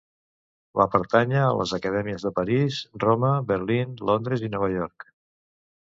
Va 0.79 0.87
pertànyer 0.93 1.43
a 1.49 1.51
les 1.59 1.73
Acadèmies 1.79 2.25
de 2.27 2.33
París, 2.39 2.79
Roma, 3.05 3.31
Berlín, 3.55 3.95
Londres 4.11 4.47
i 4.49 4.55
Nova 4.55 4.75
York. 4.81 5.11